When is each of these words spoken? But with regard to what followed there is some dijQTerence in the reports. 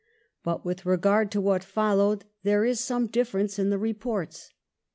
But 0.43 0.65
with 0.65 0.83
regard 0.83 1.29
to 1.29 1.39
what 1.39 1.63
followed 1.63 2.25
there 2.41 2.65
is 2.65 2.79
some 2.79 3.07
dijQTerence 3.07 3.59
in 3.59 3.69
the 3.69 3.77
reports. 3.77 4.49